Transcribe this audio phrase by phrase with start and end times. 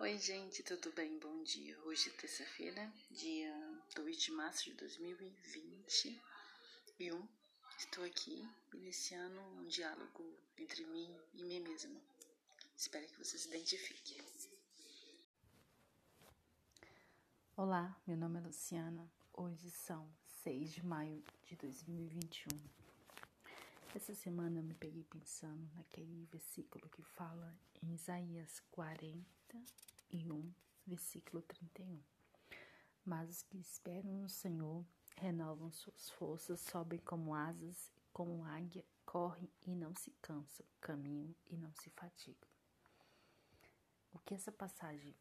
[0.00, 1.18] Oi, gente, tudo bem?
[1.18, 1.78] Bom dia.
[1.84, 3.52] Hoje é terça-feira, dia
[3.94, 7.28] 2 de março de 2021.
[7.76, 10.24] Estou aqui iniciando um diálogo
[10.56, 12.00] entre mim e mim mesma.
[12.74, 14.24] Espero que você se identifique.
[17.54, 19.12] Olá, meu nome é Luciana.
[19.34, 20.10] Hoje são
[20.42, 22.58] 6 de maio de 2021.
[23.94, 29.26] Essa semana eu me peguei pensando naquele versículo que fala em Isaías 41,
[30.86, 32.00] versículo 31.
[33.04, 34.84] Mas os que esperam no Senhor
[35.16, 41.56] renovam suas forças, sobem como asas, como águia, correm e não se cansam, caminham e
[41.56, 42.48] não se fatigam.
[44.12, 45.14] O que essa passagem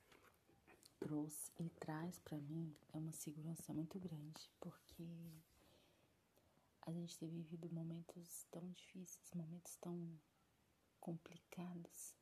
[0.99, 5.07] trouxe e traz para mim é uma segurança muito grande, porque
[6.81, 10.19] a gente tem vivido momentos tão difíceis, momentos tão
[10.99, 12.15] complicados,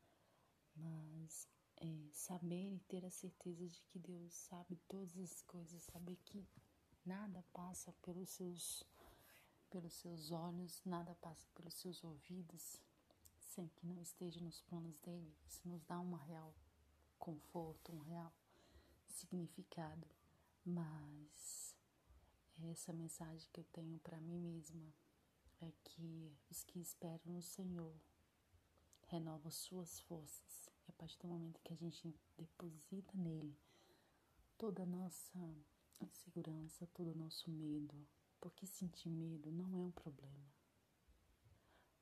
[0.76, 1.48] mas
[1.80, 6.46] é, saber e ter a certeza de que Deus sabe todas as coisas, saber que
[7.06, 8.84] nada passa pelos seus
[9.70, 12.82] pelos seus olhos, nada passa pelos seus ouvidos,
[13.38, 15.36] sem que não esteja nos planos dele.
[15.46, 16.54] Isso nos dá um real
[17.20, 18.34] conforto, um real
[19.10, 20.08] significado,
[20.66, 21.76] mas
[22.64, 24.94] essa mensagem que eu tenho para mim mesma
[25.60, 27.94] é que os que esperam no Senhor
[29.08, 30.77] renovam suas forças.
[30.88, 33.58] E a partir do momento que a gente deposita nele
[34.58, 35.40] toda a nossa
[36.00, 38.08] insegurança, todo o nosso medo,
[38.40, 40.48] porque sentir medo não é um problema.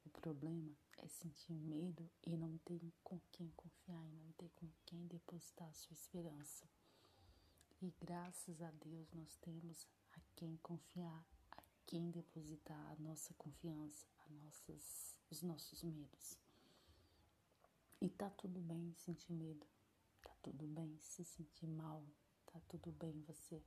[0.06, 4.70] O problema é sentir medo e não ter com quem confiar, e não ter com
[4.86, 6.70] quem depositar a sua esperança.
[7.82, 14.08] E graças a Deus nós temos a quem confiar, a quem depositar a nossa confiança,
[14.26, 16.45] a nossas, os nossos medos.
[18.06, 19.66] E tá tudo bem sentir medo,
[20.22, 22.06] tá tudo bem se sentir mal,
[22.46, 23.60] tá tudo bem você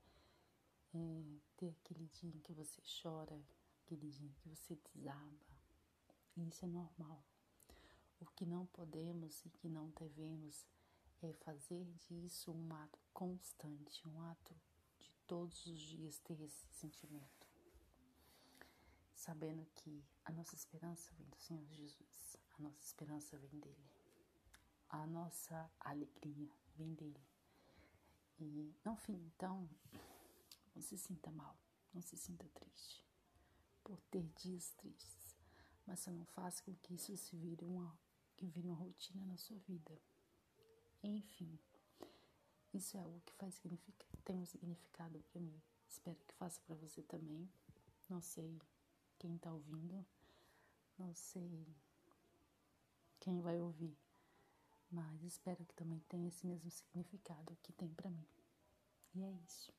[0.95, 1.25] é,
[1.57, 3.37] ter aquele dia em que você chora,
[3.83, 5.45] aquele dia em que você desaba.
[6.37, 7.21] E isso é normal.
[8.21, 10.65] O que não podemos e que não devemos
[11.21, 14.55] é fazer disso um ato constante, um ato
[15.01, 17.49] de todos os dias ter esse sentimento.
[19.17, 23.99] Sabendo que a nossa esperança vem do Senhor Jesus, a nossa esperança vem dele,
[24.89, 27.21] a nossa alegria vem dele.
[28.39, 29.69] E, enfim, então,
[30.75, 31.57] não se sinta mal,
[31.93, 33.05] não se sinta triste
[33.89, 35.35] por ter dias tristes,
[35.87, 37.99] mas você não faça com que isso se vire uma,
[38.37, 39.99] que vire uma rotina na sua vida.
[41.03, 41.59] Enfim,
[42.75, 43.61] isso é algo que faz
[44.25, 45.59] tem um significado para mim.
[45.89, 47.51] Espero que faça para você também.
[48.11, 48.61] Não sei
[49.19, 50.05] quem está ouvindo,
[50.99, 51.67] não sei
[53.19, 53.97] quem vai ouvir,
[54.91, 58.27] mas espero que também tenha esse mesmo significado que tem para mim.
[59.15, 59.73] E é isso.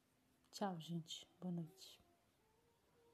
[0.52, 1.28] Tchau, gente.
[1.40, 2.09] Boa noite.